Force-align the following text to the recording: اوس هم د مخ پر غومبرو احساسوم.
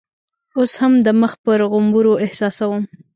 اوس 0.57 0.73
هم 0.81 0.93
د 1.05 1.07
مخ 1.21 1.33
پر 1.43 1.59
غومبرو 1.71 2.13
احساسوم. 2.25 2.83